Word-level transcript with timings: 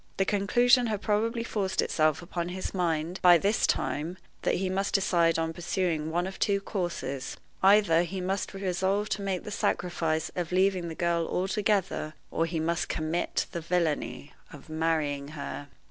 The 0.17 0.25
conclusion 0.25 0.87
had 0.87 1.03
probably 1.03 1.43
forced 1.43 1.79
itself 1.79 2.23
upon 2.23 2.49
his 2.49 2.73
mind, 2.73 3.19
by 3.21 3.37
this 3.37 3.67
time, 3.67 4.17
that 4.41 4.55
he 4.55 4.67
must 4.67 4.95
decide 4.95 5.37
on 5.37 5.53
pursuing 5.53 6.09
one 6.09 6.25
of 6.25 6.39
two 6.39 6.59
courses: 6.59 7.37
either 7.61 8.01
he 8.01 8.19
must 8.19 8.55
resolve 8.55 9.09
to 9.09 9.21
make 9.21 9.43
the 9.43 9.51
sacrifice 9.51 10.31
of 10.35 10.51
leaving 10.51 10.87
the 10.87 10.95
girl 10.95 11.27
altogether, 11.27 12.15
or 12.31 12.47
he 12.47 12.59
must 12.59 12.89
commit 12.89 13.45
the 13.51 13.61
villainy 13.61 14.33
of 14.51 14.69
marrying 14.69 15.27
her. 15.37 15.67